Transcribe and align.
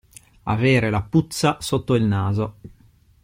Avere 0.45 0.89
la 0.89 1.03
puzza 1.03 1.57
sotto 1.61 1.93
il 1.93 2.01
naso. 2.01 2.55